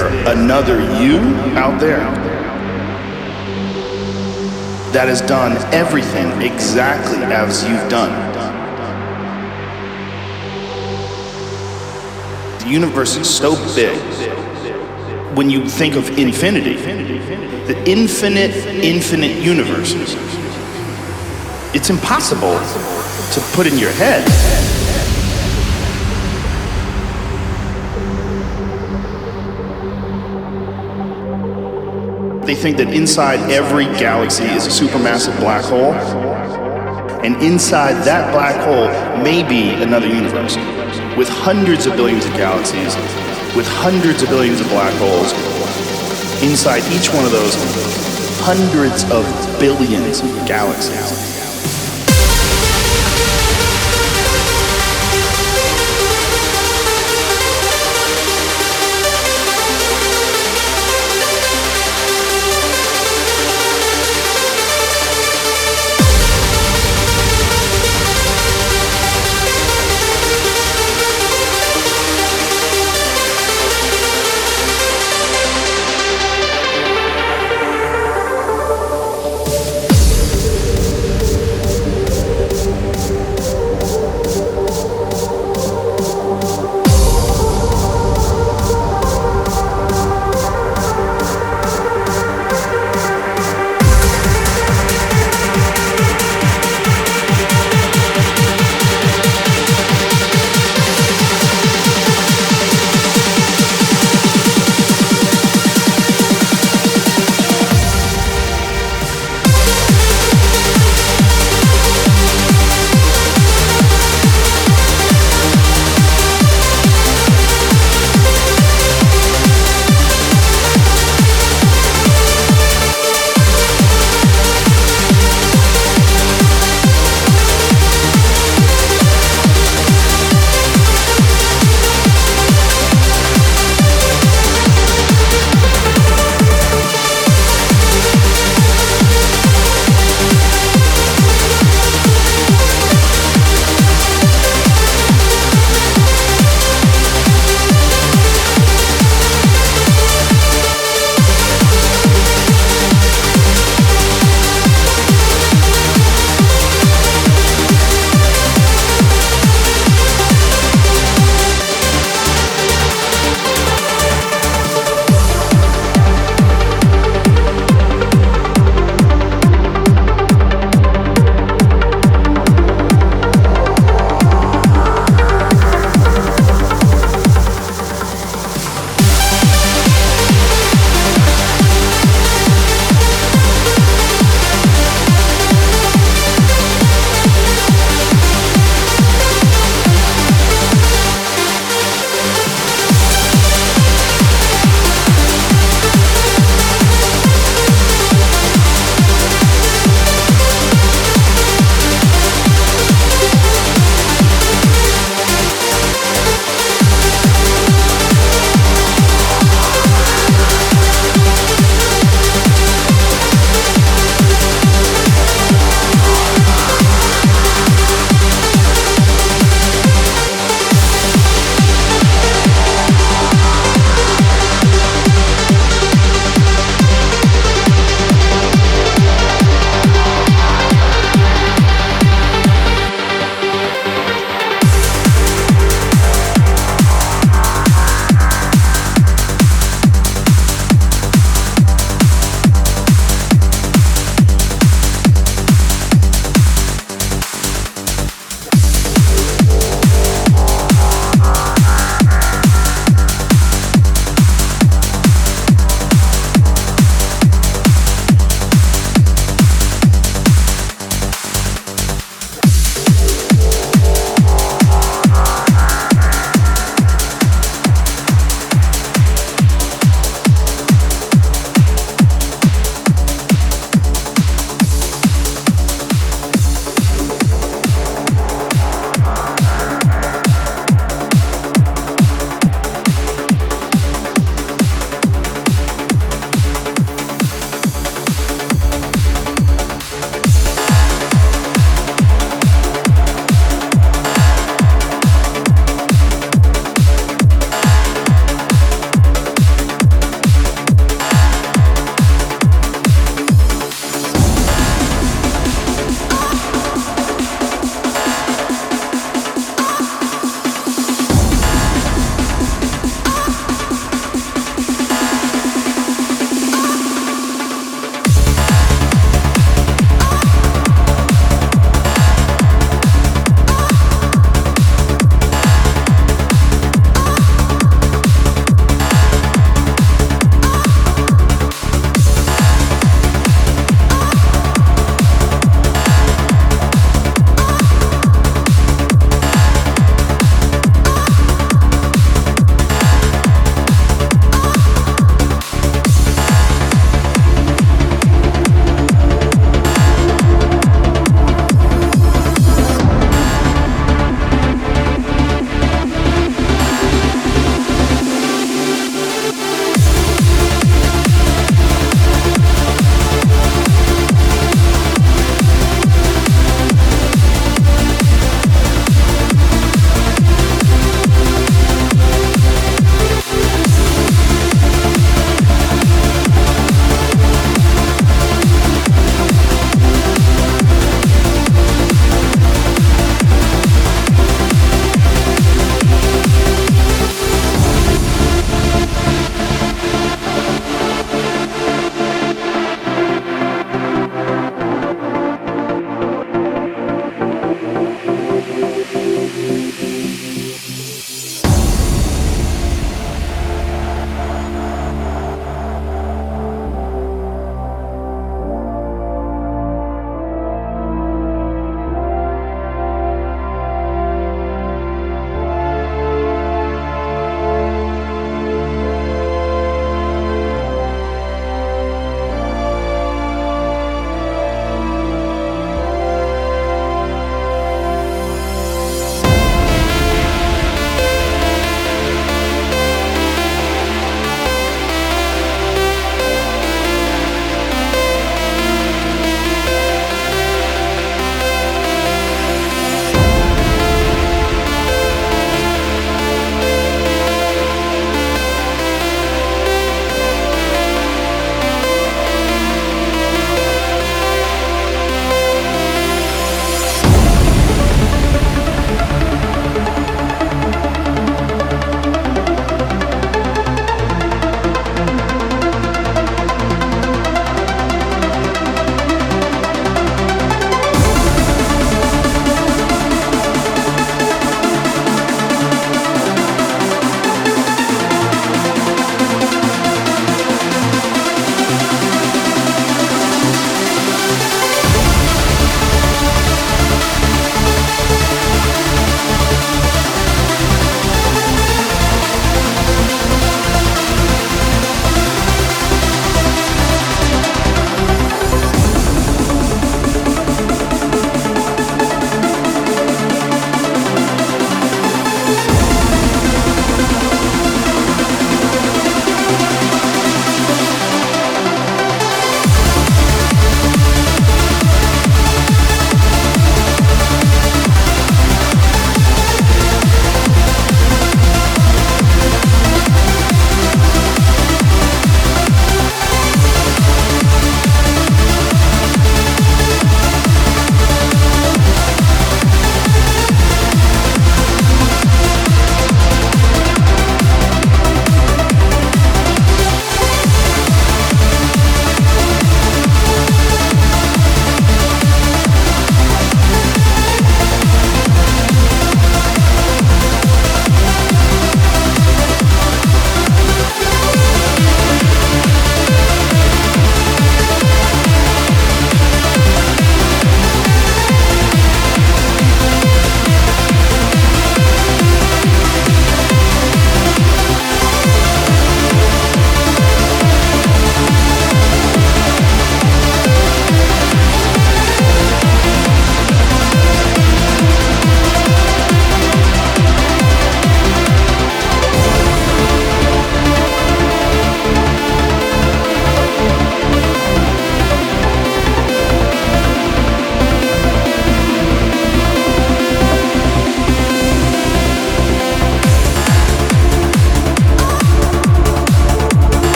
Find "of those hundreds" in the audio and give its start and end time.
47.24-49.04